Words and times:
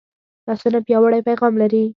لاسونه 0.47 0.79
پیاوړی 0.87 1.21
پیغام 1.27 1.53
لري 1.61 1.83